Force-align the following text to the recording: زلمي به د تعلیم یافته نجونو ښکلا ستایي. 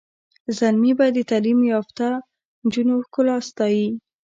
زلمي 0.57 0.91
به 0.99 1.05
د 1.15 1.17
تعلیم 1.29 1.59
یافته 1.73 2.05
نجونو 2.63 2.93
ښکلا 3.05 3.37
ستایي. 3.49 3.87